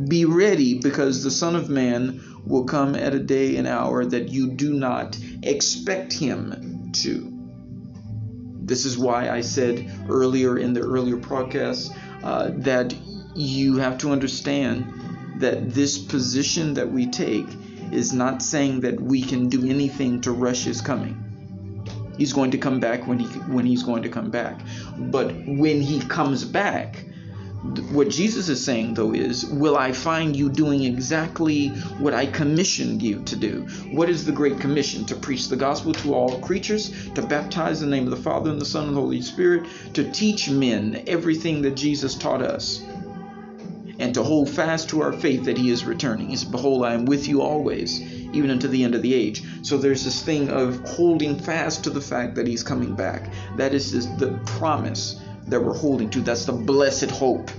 be 0.07 0.25
ready 0.25 0.79
because 0.79 1.23
the 1.23 1.31
Son 1.31 1.55
of 1.55 1.69
Man 1.69 2.21
will 2.45 2.65
come 2.65 2.95
at 2.95 3.13
a 3.13 3.19
day 3.19 3.57
and 3.57 3.67
hour 3.67 4.05
that 4.05 4.29
you 4.29 4.51
do 4.51 4.73
not 4.73 5.17
expect 5.43 6.13
him 6.13 6.91
to. 6.93 7.27
This 8.63 8.85
is 8.85 8.97
why 8.97 9.29
I 9.29 9.41
said 9.41 9.91
earlier 10.09 10.57
in 10.57 10.73
the 10.73 10.81
earlier 10.81 11.17
podcast 11.17 11.95
uh, 12.23 12.51
that 12.59 12.95
you 13.35 13.77
have 13.77 13.97
to 13.99 14.11
understand 14.11 14.85
that 15.37 15.73
this 15.73 15.97
position 15.97 16.73
that 16.75 16.91
we 16.91 17.07
take 17.07 17.47
is 17.91 18.13
not 18.13 18.41
saying 18.41 18.81
that 18.81 18.99
we 18.99 19.21
can 19.21 19.49
do 19.49 19.67
anything 19.69 20.21
to 20.21 20.31
rush 20.31 20.63
his 20.63 20.81
coming. 20.81 21.17
He's 22.17 22.33
going 22.33 22.51
to 22.51 22.57
come 22.57 22.79
back 22.79 23.07
when 23.07 23.19
he 23.19 23.25
when 23.51 23.65
he's 23.65 23.83
going 23.83 24.03
to 24.03 24.09
come 24.09 24.29
back. 24.29 24.61
But 24.97 25.33
when 25.47 25.81
he 25.81 25.99
comes 25.99 26.45
back, 26.45 27.05
what 27.61 28.09
Jesus 28.09 28.49
is 28.49 28.63
saying, 28.63 28.95
though, 28.95 29.13
is, 29.13 29.45
Will 29.45 29.77
I 29.77 29.91
find 29.91 30.35
you 30.35 30.49
doing 30.49 30.83
exactly 30.83 31.67
what 31.99 32.13
I 32.13 32.25
commissioned 32.25 33.03
you 33.03 33.21
to 33.23 33.35
do? 33.35 33.67
What 33.91 34.09
is 34.09 34.25
the 34.25 34.31
Great 34.31 34.59
Commission? 34.59 35.05
To 35.05 35.15
preach 35.15 35.47
the 35.47 35.55
gospel 35.55 35.93
to 35.93 36.15
all 36.15 36.39
creatures, 36.39 36.91
to 37.13 37.21
baptize 37.21 37.83
in 37.83 37.91
the 37.91 37.95
name 37.95 38.05
of 38.05 38.17
the 38.17 38.23
Father, 38.23 38.49
and 38.49 38.59
the 38.59 38.65
Son, 38.65 38.87
and 38.87 38.97
the 38.97 39.01
Holy 39.01 39.21
Spirit, 39.21 39.67
to 39.93 40.11
teach 40.11 40.49
men 40.49 41.03
everything 41.05 41.61
that 41.61 41.75
Jesus 41.75 42.15
taught 42.15 42.41
us, 42.41 42.83
and 43.99 44.11
to 44.15 44.23
hold 44.23 44.49
fast 44.49 44.89
to 44.89 45.01
our 45.01 45.13
faith 45.13 45.45
that 45.45 45.57
He 45.59 45.69
is 45.69 45.85
returning. 45.85 46.29
He 46.29 46.37
said, 46.37 46.51
Behold, 46.51 46.83
I 46.83 46.95
am 46.95 47.05
with 47.05 47.27
you 47.27 47.43
always, 47.43 48.01
even 48.33 48.49
unto 48.49 48.69
the 48.69 48.83
end 48.83 48.95
of 48.95 49.03
the 49.03 49.13
age. 49.13 49.43
So 49.61 49.77
there's 49.77 50.03
this 50.03 50.23
thing 50.23 50.49
of 50.49 50.79
holding 50.79 51.37
fast 51.37 51.83
to 51.83 51.91
the 51.91 52.01
fact 52.01 52.33
that 52.35 52.47
He's 52.47 52.63
coming 52.63 52.95
back. 52.95 53.31
That 53.57 53.75
is 53.75 53.91
the 54.17 54.39
promise 54.45 55.21
that 55.51 55.61
we're 55.61 55.77
holding 55.77 56.09
to. 56.09 56.21
That's 56.21 56.45
the 56.45 56.53
blessed 56.53 57.11
hope, 57.11 57.51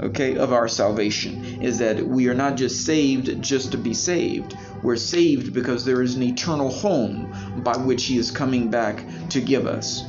okay, 0.00 0.36
of 0.36 0.52
our 0.52 0.68
salvation. 0.68 1.62
Is 1.62 1.78
that 1.78 2.04
we 2.04 2.28
are 2.28 2.34
not 2.34 2.56
just 2.56 2.84
saved 2.84 3.40
just 3.40 3.72
to 3.72 3.78
be 3.78 3.94
saved. 3.94 4.56
We're 4.82 4.96
saved 4.96 5.54
because 5.54 5.84
there 5.84 6.02
is 6.02 6.16
an 6.16 6.22
eternal 6.22 6.68
home 6.68 7.62
by 7.64 7.76
which 7.76 8.04
He 8.04 8.18
is 8.18 8.30
coming 8.30 8.70
back 8.70 9.04
to 9.30 9.40
give 9.40 9.66
us. 9.66 10.02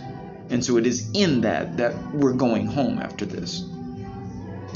And 0.50 0.66
so 0.66 0.78
it 0.78 0.88
is 0.88 1.10
in 1.14 1.42
that 1.42 1.78
that 1.78 1.96
we're 2.14 2.34
going 2.34 2.66
home 2.66 3.00
after 3.00 3.26
this. 3.26 3.62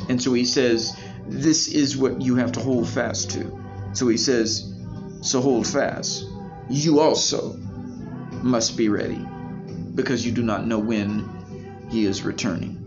And 0.07 0.21
so 0.21 0.33
He 0.33 0.45
says, 0.45 0.95
This 1.27 1.67
is 1.67 1.97
what 1.97 2.21
you 2.21 2.35
have 2.35 2.51
to 2.53 2.59
hold 2.59 2.87
fast 2.87 3.31
to. 3.31 3.59
So 3.93 4.07
He 4.07 4.17
says, 4.17 4.73
So 5.21 5.41
hold 5.41 5.65
fast. 5.65 6.25
You 6.69 6.99
also 6.99 7.57
must 8.43 8.77
be 8.77 8.89
ready 8.89 9.25
because 9.95 10.25
you 10.25 10.31
do 10.31 10.43
not 10.43 10.67
know 10.67 10.79
when 10.79 11.42
he 11.93 12.05
is 12.05 12.23
returning. 12.23 12.79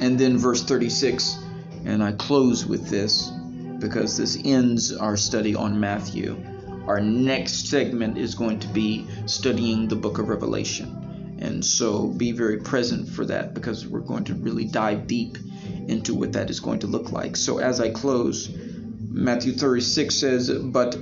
And 0.00 0.20
then 0.20 0.36
verse 0.36 0.62
36, 0.62 1.42
and 1.86 2.04
I 2.04 2.12
close 2.12 2.66
with 2.66 2.88
this 2.90 3.30
because 3.78 4.18
this 4.18 4.38
ends 4.44 4.94
our 4.94 5.16
study 5.16 5.54
on 5.54 5.80
Matthew. 5.80 6.36
Our 6.86 7.00
next 7.00 7.68
segment 7.68 8.18
is 8.18 8.34
going 8.34 8.60
to 8.60 8.68
be 8.68 9.08
studying 9.24 9.88
the 9.88 9.96
book 9.96 10.18
of 10.18 10.28
Revelation. 10.28 11.38
And 11.40 11.64
so 11.64 12.08
be 12.08 12.32
very 12.32 12.58
present 12.58 13.08
for 13.08 13.24
that 13.24 13.54
because 13.54 13.86
we're 13.86 14.00
going 14.00 14.24
to 14.24 14.34
really 14.34 14.66
dive 14.66 15.06
deep 15.06 15.38
into 15.88 16.14
what 16.14 16.34
that 16.34 16.50
is 16.50 16.60
going 16.60 16.80
to 16.80 16.86
look 16.86 17.12
like. 17.12 17.34
So 17.34 17.58
as 17.58 17.80
I 17.80 17.90
close, 17.90 18.54
Matthew 19.08 19.52
36 19.52 20.14
says, 20.14 20.50
But 20.50 20.96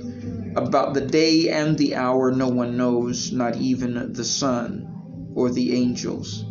about 0.55 0.93
the 0.93 1.01
day 1.01 1.49
and 1.49 1.77
the 1.77 1.95
hour 1.95 2.31
no 2.31 2.47
one 2.47 2.77
knows, 2.77 3.31
not 3.31 3.57
even 3.57 4.13
the 4.13 4.23
Son 4.23 5.31
or 5.35 5.49
the 5.51 5.75
angels. 5.75 6.45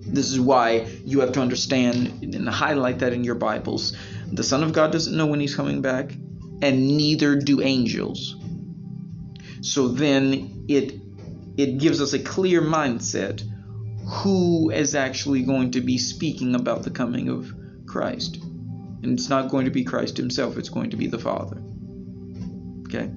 This 0.00 0.30
is 0.30 0.40
why 0.40 0.86
you 1.04 1.20
have 1.20 1.32
to 1.32 1.40
understand 1.40 2.22
and 2.22 2.48
highlight 2.48 3.00
that 3.00 3.12
in 3.12 3.24
your 3.24 3.34
Bibles. 3.34 3.96
The 4.32 4.42
Son 4.42 4.62
of 4.62 4.72
God 4.72 4.90
doesn't 4.90 5.16
know 5.16 5.26
when 5.26 5.40
He's 5.40 5.54
coming 5.54 5.82
back, 5.82 6.12
and 6.62 6.96
neither 6.96 7.36
do 7.36 7.60
angels. 7.60 8.36
So 9.60 9.88
then 9.88 10.64
it 10.68 11.00
it 11.56 11.78
gives 11.78 12.00
us 12.00 12.12
a 12.12 12.18
clear 12.18 12.62
mindset 12.62 13.42
who 14.08 14.70
is 14.70 14.94
actually 14.94 15.42
going 15.42 15.72
to 15.72 15.80
be 15.80 15.98
speaking 15.98 16.54
about 16.54 16.82
the 16.82 16.90
coming 16.90 17.28
of 17.28 17.52
Christ. 17.86 18.36
And 18.36 19.18
it's 19.18 19.28
not 19.28 19.50
going 19.50 19.64
to 19.66 19.70
be 19.70 19.84
Christ 19.84 20.16
himself, 20.16 20.56
it's 20.56 20.68
going 20.68 20.90
to 20.90 20.96
be 20.96 21.08
the 21.08 21.18
Father. 21.18 21.62
Okay? 22.86 23.10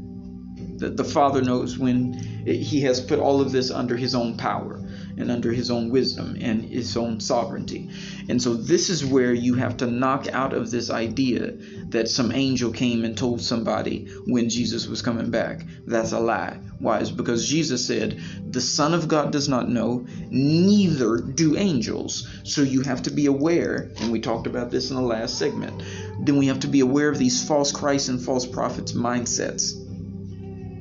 The, 0.81 0.89
the 0.89 1.03
Father 1.03 1.43
knows 1.43 1.77
when 1.77 2.13
He 2.43 2.81
has 2.81 2.99
put 2.99 3.19
all 3.19 3.39
of 3.39 3.51
this 3.51 3.69
under 3.69 3.95
His 3.95 4.15
own 4.15 4.35
power 4.35 4.83
and 5.15 5.29
under 5.29 5.51
His 5.51 5.69
own 5.69 5.91
wisdom 5.91 6.35
and 6.41 6.65
His 6.65 6.97
own 6.97 7.19
sovereignty. 7.19 7.91
And 8.27 8.41
so, 8.41 8.55
this 8.55 8.89
is 8.89 9.05
where 9.05 9.31
you 9.31 9.53
have 9.53 9.77
to 9.77 9.85
knock 9.85 10.27
out 10.33 10.53
of 10.53 10.71
this 10.71 10.89
idea 10.89 11.51
that 11.89 12.09
some 12.09 12.31
angel 12.31 12.71
came 12.71 13.05
and 13.05 13.15
told 13.15 13.41
somebody 13.41 14.07
when 14.25 14.49
Jesus 14.49 14.87
was 14.87 15.03
coming 15.03 15.29
back. 15.29 15.67
That's 15.85 16.13
a 16.13 16.19
lie. 16.19 16.57
Why? 16.79 16.97
Is 16.97 17.11
because 17.11 17.47
Jesus 17.47 17.85
said, 17.85 18.19
The 18.49 18.59
Son 18.59 18.95
of 18.95 19.07
God 19.07 19.31
does 19.31 19.47
not 19.47 19.69
know, 19.69 20.07
neither 20.31 21.17
do 21.17 21.57
angels. 21.57 22.27
So 22.43 22.63
you 22.63 22.81
have 22.81 23.03
to 23.03 23.11
be 23.11 23.27
aware, 23.27 23.91
and 23.99 24.11
we 24.11 24.19
talked 24.19 24.47
about 24.47 24.71
this 24.71 24.89
in 24.89 24.95
the 24.95 25.03
last 25.03 25.37
segment. 25.37 25.83
Then 26.21 26.37
we 26.37 26.47
have 26.47 26.61
to 26.61 26.67
be 26.67 26.79
aware 26.79 27.09
of 27.09 27.19
these 27.19 27.47
false 27.47 27.71
Christs 27.71 28.09
and 28.09 28.19
false 28.19 28.47
prophets 28.47 28.93
mindsets 28.93 29.90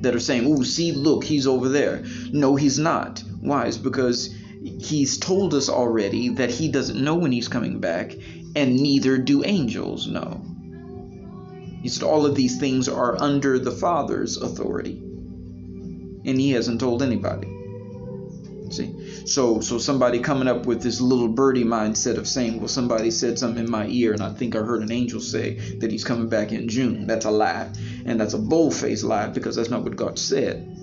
that 0.01 0.15
are 0.15 0.19
saying, 0.19 0.45
"Oh, 0.45 0.63
see, 0.63 0.91
look, 0.91 1.23
he's 1.23 1.47
over 1.47 1.69
there." 1.69 2.03
No, 2.31 2.55
he's 2.55 2.79
not. 2.79 3.23
Why? 3.39 3.65
It's 3.67 3.77
because 3.77 4.29
he's 4.79 5.17
told 5.17 5.53
us 5.53 5.69
already 5.69 6.29
that 6.29 6.51
he 6.51 6.67
doesn't 6.67 7.03
know 7.03 7.15
when 7.15 7.31
he's 7.31 7.47
coming 7.47 7.79
back, 7.79 8.15
and 8.55 8.75
neither 8.75 9.17
do 9.17 9.43
angels 9.43 10.07
know. 10.07 10.41
He 11.81 11.89
said 11.89 12.03
all 12.03 12.25
of 12.25 12.35
these 12.35 12.59
things 12.59 12.87
are 12.87 13.19
under 13.21 13.57
the 13.57 13.71
Father's 13.71 14.37
authority, 14.37 15.01
and 16.25 16.39
he 16.39 16.51
hasn't 16.51 16.79
told 16.79 17.01
anybody. 17.01 17.60
See, 18.71 19.25
so 19.25 19.59
so 19.59 19.77
somebody 19.77 20.19
coming 20.19 20.47
up 20.47 20.65
with 20.65 20.81
this 20.81 21.01
little 21.01 21.27
birdie 21.27 21.65
mindset 21.65 22.17
of 22.17 22.27
saying, 22.27 22.59
well, 22.59 22.69
somebody 22.69 23.11
said 23.11 23.37
something 23.37 23.65
in 23.65 23.69
my 23.69 23.85
ear, 23.87 24.13
and 24.13 24.23
I 24.23 24.31
think 24.31 24.55
I 24.55 24.59
heard 24.59 24.81
an 24.81 24.91
angel 24.91 25.19
say 25.19 25.55
that 25.79 25.91
he's 25.91 26.05
coming 26.05 26.29
back 26.29 26.53
in 26.53 26.69
June. 26.69 27.05
That's 27.05 27.25
a 27.25 27.31
lie, 27.31 27.69
and 28.05 28.19
that's 28.19 28.33
a 28.33 28.39
bold-faced 28.39 29.03
lie 29.03 29.27
because 29.27 29.57
that's 29.57 29.69
not 29.69 29.83
what 29.83 29.97
God 29.97 30.17
said. 30.17 30.77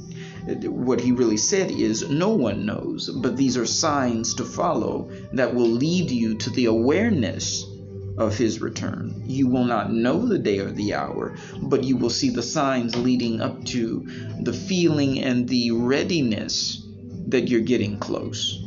What 0.64 1.00
He 1.00 1.12
really 1.12 1.36
said 1.36 1.70
is, 1.70 2.08
no 2.08 2.30
one 2.30 2.66
knows, 2.66 3.08
but 3.10 3.36
these 3.36 3.56
are 3.56 3.66
signs 3.66 4.34
to 4.34 4.44
follow 4.44 5.10
that 5.32 5.54
will 5.54 5.68
lead 5.68 6.10
you 6.10 6.36
to 6.38 6.50
the 6.50 6.66
awareness 6.66 7.64
of 8.18 8.36
his 8.36 8.60
return. 8.60 9.22
You 9.26 9.46
will 9.46 9.64
not 9.64 9.92
know 9.92 10.26
the 10.26 10.38
day 10.38 10.58
or 10.58 10.70
the 10.70 10.94
hour, 10.94 11.36
but 11.62 11.84
you 11.84 11.96
will 11.96 12.10
see 12.10 12.30
the 12.30 12.42
signs 12.42 12.96
leading 12.96 13.40
up 13.40 13.64
to 13.66 14.06
the 14.40 14.52
feeling 14.52 15.20
and 15.20 15.48
the 15.48 15.70
readiness 15.70 16.84
that 17.28 17.48
you're 17.48 17.60
getting 17.60 17.98
close. 17.98 18.64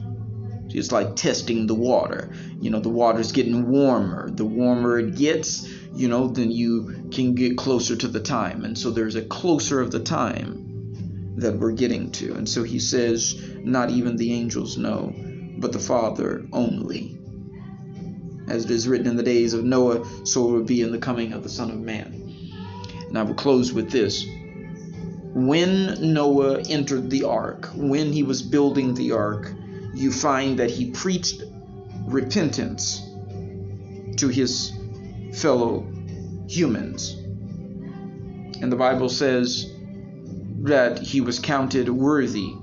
It's 0.69 0.91
like 0.91 1.15
testing 1.15 1.67
the 1.67 1.75
water. 1.75 2.33
You 2.59 2.69
know, 2.69 2.79
the 2.79 2.89
water's 2.89 3.31
getting 3.31 3.69
warmer. 3.69 4.29
The 4.29 4.45
warmer 4.45 4.99
it 4.99 5.15
gets, 5.15 5.67
you 5.93 6.07
know, 6.07 6.27
then 6.27 6.51
you 6.51 7.09
can 7.11 7.35
get 7.35 7.57
closer 7.57 7.95
to 7.95 8.07
the 8.07 8.21
time. 8.21 8.63
And 8.63 8.77
so 8.77 8.89
there's 8.89 9.15
a 9.15 9.21
closer 9.21 9.81
of 9.81 9.91
the 9.91 9.99
time 9.99 11.35
that 11.37 11.57
we're 11.57 11.71
getting 11.71 12.11
to. 12.11 12.35
And 12.35 12.47
so 12.47 12.63
he 12.63 12.79
says, 12.79 13.41
not 13.57 13.89
even 13.89 14.15
the 14.15 14.33
angels 14.33 14.77
know, 14.77 15.13
but 15.57 15.73
the 15.73 15.79
Father 15.79 16.45
only. 16.53 17.17
As 18.47 18.65
it 18.65 18.71
is 18.71 18.87
written 18.87 19.07
in 19.07 19.17
the 19.17 19.23
days 19.23 19.53
of 19.53 19.63
Noah, 19.63 20.05
so 20.25 20.47
it 20.47 20.51
will 20.51 20.63
be 20.63 20.81
in 20.81 20.91
the 20.91 20.97
coming 20.97 21.33
of 21.33 21.43
the 21.43 21.49
Son 21.49 21.71
of 21.71 21.79
Man. 21.79 22.17
And 23.07 23.17
I 23.17 23.23
will 23.23 23.33
close 23.33 23.73
with 23.73 23.91
this 23.91 24.25
when 25.33 26.13
Noah 26.13 26.59
entered 26.61 27.09
the 27.09 27.23
ark, 27.23 27.69
when 27.73 28.11
he 28.11 28.23
was 28.23 28.41
building 28.41 28.93
the 28.93 29.13
ark, 29.13 29.53
you 29.93 30.11
find 30.11 30.59
that 30.59 30.69
he 30.69 30.91
preached 30.91 31.43
repentance 32.05 33.01
to 34.17 34.27
his 34.27 34.73
fellow 35.33 35.87
humans. 36.49 37.13
And 38.61 38.69
the 38.69 38.75
Bible 38.75 39.07
says 39.07 39.71
that 40.63 40.99
he 40.99 41.21
was 41.21 41.39
counted 41.39 41.87
worthy 41.87 42.53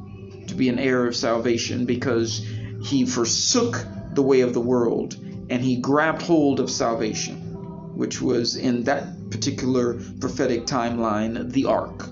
to 0.47 0.55
be 0.55 0.69
an 0.69 0.79
heir 0.79 1.07
of 1.07 1.17
salvation 1.17 1.87
because 1.87 2.47
he 2.85 3.07
forsook 3.07 3.83
the 4.13 4.23
way 4.23 4.43
of 4.43 4.53
the 4.53 4.61
world 4.61 5.17
and 5.51 5.63
he 5.63 5.77
grabbed 5.77 6.21
hold 6.21 6.61
of 6.61 6.71
salvation, 6.71 7.97
which 7.97 8.21
was 8.21 8.57
in 8.57 8.85
that 8.85 9.31
particular 9.31 9.95
prophetic 10.21 10.67
timeline 10.67 11.51
the 11.51 11.65
ark 11.65 12.11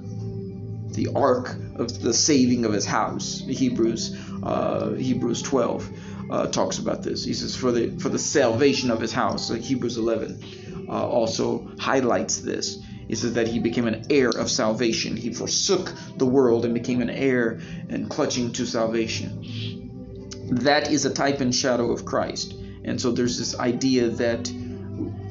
the 0.97 1.09
ark 1.15 1.55
of 1.77 2.01
the 2.03 2.13
saving 2.13 2.65
of 2.65 2.73
his 2.73 2.85
house. 2.85 3.43
Hebrews 3.47 4.17
uh, 4.43 4.93
Hebrews 4.95 5.43
12 5.43 5.91
uh, 6.31 6.47
talks 6.49 6.79
about 6.79 7.03
this. 7.03 7.25
He 7.25 7.35
says 7.35 7.55
for 7.55 7.71
the 7.71 7.99
for 7.99 8.09
the 8.09 8.19
salvation 8.19 8.91
of 8.91 9.01
his 9.01 9.13
house. 9.13 9.49
Hebrews 9.49 9.97
11 9.97 10.87
uh, 10.89 11.09
also 11.09 11.71
highlights 11.79 12.41
this. 12.41 12.83
He 13.09 13.15
says 13.15 13.35
that 13.35 13.47
he 13.47 13.61
became 13.61 13.87
an 13.87 14.07
heir 14.11 14.31
of 14.31 14.51
salvation. 14.51 15.17
He 15.17 15.33
forsook 15.33 15.93
the 16.17 16.27
world 16.27 16.65
and 16.65 16.75
became 16.75 17.01
an 17.03 17.11
heir 17.11 17.61
and 17.89 18.11
clutching 18.11 18.53
to 18.55 18.67
salvation. 18.67 20.51
That 20.51 20.91
is 20.91 21.05
a 21.05 21.15
type 21.15 21.41
and 21.41 21.55
shadow 21.55 21.93
of 21.93 22.05
Christ. 22.05 22.55
And 22.85 23.01
so 23.01 23.13
there's 23.13 23.39
this 23.39 23.59
idea 23.59 24.09
that 24.09 24.51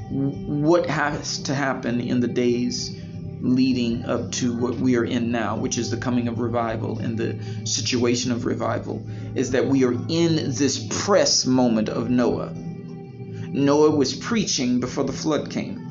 what 0.10 0.86
has 0.86 1.39
to 1.43 1.53
happen 1.53 2.00
in 2.00 2.20
the 2.22 2.27
days 2.27 2.96
leading 3.41 4.05
up 4.05 4.31
to 4.31 4.57
what 4.57 4.75
we 4.75 4.95
are 4.95 5.03
in 5.03 5.31
now, 5.31 5.57
which 5.57 5.77
is 5.77 5.89
the 5.89 5.98
coming 5.98 6.27
of 6.27 6.39
revival 6.39 7.00
and 7.00 7.17
the 7.17 7.37
situation 7.65 8.31
of 8.31 8.45
revival, 8.45 9.05
is 9.35 9.51
that 9.51 9.67
we 9.67 9.83
are 9.83 9.93
in 9.93 10.51
this 10.53 10.85
press 10.89 11.45
moment 11.45 11.89
of 11.89 12.09
Noah. 12.09 12.53
Noah 12.53 13.91
was 13.91 14.13
preaching 14.13 14.79
before 14.79 15.03
the 15.03 15.13
flood 15.13 15.50
came. 15.50 15.81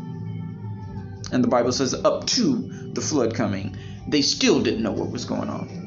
And 1.33 1.42
the 1.42 1.48
Bible 1.48 1.72
says, 1.72 1.94
up 1.94 2.26
to 2.28 2.90
the 2.92 3.00
flood 3.00 3.35
coming, 3.35 3.76
they 4.07 4.22
still 4.22 4.61
didn't 4.61 4.83
know 4.83 4.92
what 4.92 5.11
was 5.11 5.24
going 5.24 5.48
on 5.48 5.84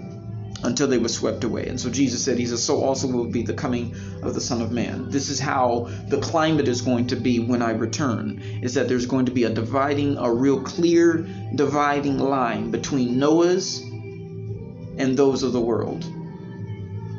until 0.64 0.88
they 0.88 0.98
were 0.98 1.10
swept 1.10 1.44
away. 1.44 1.68
And 1.68 1.80
so 1.80 1.90
Jesus 1.90 2.24
said, 2.24 2.38
He 2.38 2.46
says, 2.46 2.64
So 2.64 2.84
also 2.84 3.08
will 3.08 3.26
be 3.26 3.44
the 3.44 3.54
coming 3.54 3.96
of 4.24 4.34
the 4.34 4.42
Son 4.42 4.62
of 4.62 4.72
Man. 4.72 5.10
This 5.10 5.30
is 5.30 5.40
how 5.40 5.90
the 6.08 6.20
climate 6.20 6.68
is 6.68 6.82
going 6.82 7.08
to 7.08 7.16
be 7.16 7.40
when 7.40 7.62
I 7.62 7.72
return, 7.72 8.42
is 8.62 8.74
that 8.74 8.88
there's 8.88 9.06
going 9.06 9.26
to 9.28 9.32
be 9.32 9.44
a 9.44 9.50
dividing, 9.50 10.18
a 10.18 10.32
real 10.32 10.62
clear 10.62 11.28
dividing 11.56 12.20
line 12.20 12.72
between 12.72 13.20
Noah's 13.20 13.82
and 14.98 15.16
those 15.16 15.44
of 15.44 15.54
the 15.54 15.62
world. 15.62 16.06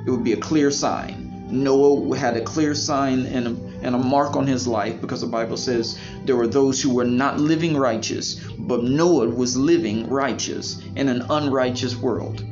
It 0.06 0.10
would 0.10 0.24
be 0.24 0.32
a 0.32 0.38
clear 0.38 0.70
sign. 0.70 1.28
Noah 1.50 2.16
had 2.16 2.36
a 2.36 2.42
clear 2.42 2.74
sign 2.74 3.24
and 3.26 3.46
a, 3.46 3.86
and 3.86 3.94
a 3.94 3.98
mark 3.98 4.36
on 4.36 4.46
his 4.46 4.66
life 4.66 5.00
because 5.00 5.20
the 5.22 5.26
Bible 5.26 5.56
says 5.56 5.98
there 6.24 6.36
were 6.36 6.46
those 6.46 6.82
who 6.82 6.94
were 6.94 7.04
not 7.04 7.40
living 7.40 7.76
righteous, 7.76 8.34
but 8.58 8.84
Noah 8.84 9.28
was 9.28 9.56
living 9.56 10.08
righteous 10.08 10.82
in 10.96 11.08
an 11.08 11.24
unrighteous 11.30 11.96
world. 11.96 12.44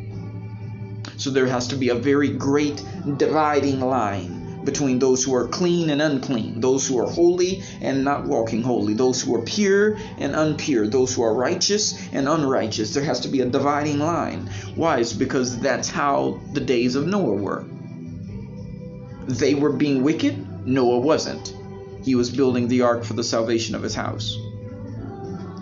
So 1.27 1.33
there 1.33 1.47
has 1.47 1.67
to 1.69 1.75
be 1.75 1.89
a 1.89 1.97
very 1.97 2.29
great 2.29 2.85
dividing 3.17 3.81
line 3.81 4.61
between 4.63 5.01
those 5.01 5.25
who 5.25 5.35
are 5.35 5.49
clean 5.49 5.91
and 5.91 6.01
unclean, 6.01 6.61
those 6.61 6.87
who 6.87 7.01
are 7.01 7.11
holy 7.11 7.65
and 7.81 8.05
not 8.05 8.27
walking 8.27 8.63
holy, 8.63 8.95
those 8.95 9.21
who 9.23 9.35
are 9.35 9.43
pure 9.43 9.97
and 10.19 10.37
unpure, 10.37 10.89
those 10.89 11.13
who 11.13 11.25
are 11.25 11.35
righteous 11.35 11.99
and 12.13 12.29
unrighteous. 12.29 12.95
There 12.95 13.03
has 13.03 13.19
to 13.23 13.29
be 13.29 13.41
a 13.41 13.47
dividing 13.47 13.99
line. 13.99 14.49
Why? 14.77 15.01
It's 15.01 15.13
because 15.13 15.59
that's 15.59 15.89
how 15.91 16.41
the 16.53 16.61
days 16.61 16.95
of 16.95 17.09
Noah 17.09 17.35
were. 17.35 17.65
They 19.27 19.57
were 19.57 19.73
being 19.73 20.05
wicked, 20.05 20.65
Noah 20.65 21.01
wasn't. 21.01 21.53
He 22.05 22.15
was 22.15 22.31
building 22.31 22.69
the 22.69 22.83
ark 22.83 23.03
for 23.03 23.15
the 23.15 23.25
salvation 23.25 23.75
of 23.75 23.83
his 23.83 23.97
house 23.97 24.39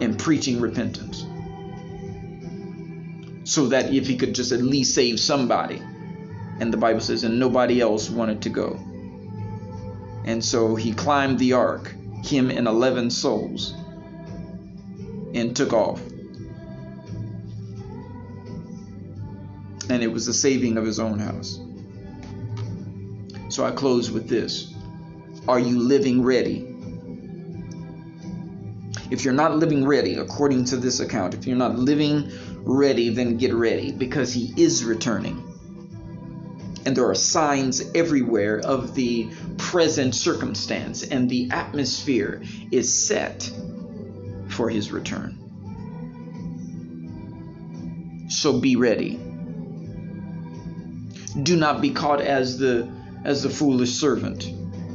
and 0.03 0.19
preaching 0.19 0.61
repentance 0.61 1.25
so 3.45 3.67
that 3.69 3.93
if 3.93 4.07
he 4.07 4.17
could 4.17 4.35
just 4.35 4.53
at 4.53 4.63
least 4.63 4.95
save 4.95 5.21
somebody. 5.21 5.81
And 6.61 6.73
the 6.73 6.77
Bible 6.77 7.01
says, 7.01 7.25
and 7.25 7.39
nobody 7.39 7.81
else 7.81 8.09
wanted 8.11 8.43
to 8.43 8.49
go. 8.49 8.81
And 10.25 10.43
so 10.43 10.75
he 10.75 10.93
climbed 10.93 11.39
the 11.39 11.53
ark, 11.53 11.95
him 12.25 12.51
and 12.51 12.67
11 12.67 13.11
souls, 13.11 13.75
and 15.35 15.55
took 15.55 15.73
off. 15.73 16.01
And 19.91 20.03
it 20.03 20.11
was 20.11 20.25
the 20.25 20.33
saving 20.33 20.79
of 20.79 20.87
his 20.87 20.99
own 20.99 21.19
house. 21.19 21.61
So 23.51 23.65
I 23.65 23.71
close 23.71 24.11
with 24.11 24.29
this 24.29 24.75
Are 25.47 25.59
you 25.59 25.79
living 25.79 26.23
ready? 26.23 26.71
If 29.11 29.25
you're 29.25 29.35
not 29.35 29.57
living 29.57 29.87
ready, 29.87 30.15
according 30.15 30.65
to 30.67 30.77
this 30.77 31.01
account, 31.01 31.35
if 31.35 31.47
you're 31.47 31.57
not 31.57 31.79
living 31.79 32.33
ready, 32.65 33.11
then 33.11 33.37
get 33.37 33.55
ready 33.55 33.93
because 33.93 34.33
he 34.33 34.53
is 34.57 34.85
returning. 34.85 35.51
And 36.87 36.97
there 36.97 37.09
are 37.09 37.15
signs 37.15 37.83
everywhere 37.95 38.59
of 38.59 38.95
the 38.95 39.29
present 39.57 40.15
circumstance, 40.15 41.03
and 41.03 41.31
the 41.31 41.49
atmosphere 41.51 42.43
is 42.71 42.93
set 42.93 43.51
for 44.49 44.69
his 44.69 44.93
return. 44.93 45.41
So 48.29 48.61
be 48.61 48.77
ready. 48.77 49.19
Do 51.43 51.57
not 51.57 51.81
be 51.81 51.91
caught 51.91 52.21
as 52.21 52.59
the 52.59 52.89
as 53.25 53.43
the 53.43 53.49
foolish 53.49 53.93
servant, 53.93 54.47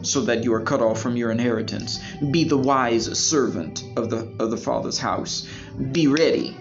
so 0.04 0.22
that 0.22 0.44
you 0.44 0.54
are 0.54 0.62
cut 0.62 0.82
off 0.82 1.02
from 1.02 1.18
your 1.18 1.32
inheritance. 1.32 2.00
Be 2.32 2.44
the 2.44 2.58
wise 2.58 3.18
servant 3.20 3.84
of 3.96 4.12
the 4.12 4.32
of 4.40 4.52
the 4.52 4.58
Father's 4.58 5.00
house. 5.00 5.48
Be 5.92 6.08
ready 6.08 6.56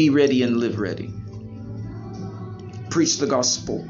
be 0.00 0.08
ready 0.08 0.42
and 0.42 0.56
live 0.56 0.80
ready. 0.80 1.12
Preach 2.88 3.18
the 3.18 3.26
gospel. 3.26 3.86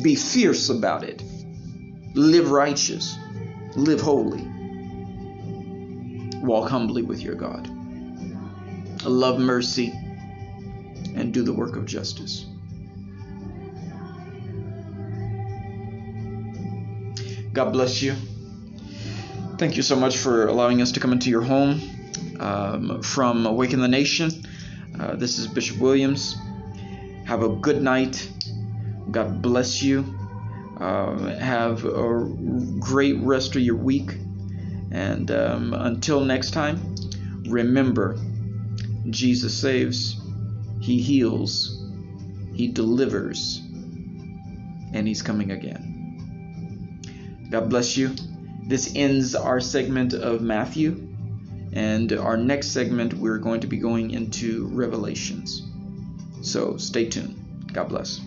Be 0.00 0.14
fierce 0.14 0.68
about 0.68 1.02
it. 1.02 1.20
Live 2.14 2.52
righteous. 2.52 3.18
Live 3.74 4.00
holy. 4.00 4.46
Walk 6.40 6.70
humbly 6.70 7.02
with 7.02 7.20
your 7.20 7.34
God. 7.34 7.68
Love 9.04 9.40
mercy 9.40 9.92
and 11.16 11.34
do 11.34 11.42
the 11.42 11.52
work 11.52 11.74
of 11.74 11.84
justice. 11.84 12.46
God 17.52 17.72
bless 17.72 18.02
you. 18.02 18.14
Thank 19.58 19.74
you 19.74 19.82
so 19.82 19.96
much 19.96 20.16
for 20.16 20.46
allowing 20.46 20.80
us 20.80 20.92
to 20.92 21.00
come 21.00 21.10
into 21.10 21.28
your 21.28 21.42
home 21.42 21.80
um, 22.38 23.02
from 23.02 23.46
Awaken 23.46 23.80
the 23.80 23.88
Nation. 23.88 24.30
Uh, 24.98 25.14
this 25.14 25.38
is 25.38 25.46
Bishop 25.46 25.78
Williams. 25.78 26.36
Have 27.26 27.42
a 27.42 27.50
good 27.50 27.82
night. 27.82 28.30
God 29.10 29.42
bless 29.42 29.82
you. 29.82 30.04
Uh, 30.80 31.36
have 31.36 31.84
a 31.84 32.24
great 32.78 33.18
rest 33.20 33.56
of 33.56 33.62
your 33.62 33.76
week. 33.76 34.12
And 34.90 35.30
um, 35.30 35.74
until 35.74 36.20
next 36.20 36.52
time, 36.52 36.94
remember 37.48 38.16
Jesus 39.10 39.52
saves, 39.52 40.18
He 40.80 41.02
heals, 41.02 41.84
He 42.54 42.68
delivers, 42.68 43.58
and 44.94 45.06
He's 45.06 45.20
coming 45.20 45.50
again. 45.50 47.48
God 47.50 47.68
bless 47.68 47.98
you. 47.98 48.14
This 48.66 48.92
ends 48.96 49.34
our 49.34 49.60
segment 49.60 50.14
of 50.14 50.40
Matthew. 50.40 51.05
And 51.76 52.10
our 52.14 52.38
next 52.38 52.68
segment, 52.68 53.12
we're 53.12 53.36
going 53.36 53.60
to 53.60 53.66
be 53.66 53.76
going 53.76 54.10
into 54.10 54.66
Revelations. 54.68 55.62
So 56.40 56.78
stay 56.78 57.10
tuned. 57.10 57.70
God 57.70 57.90
bless. 57.90 58.18